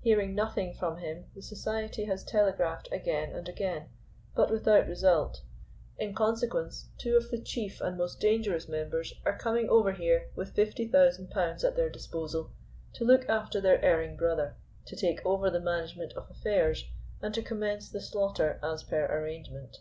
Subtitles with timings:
[0.00, 3.90] Hearing nothing from him the Society has telegraphed again and again,
[4.34, 5.42] but without result.
[5.98, 10.54] In consequence, two of the chief and most dangerous members are coming over here with
[10.54, 12.52] fifty thousand pounds at their disposal,
[12.94, 16.86] to look after their erring brother, to take over the management of affairs,
[17.20, 19.80] and to commence the slaughter as per arrangement.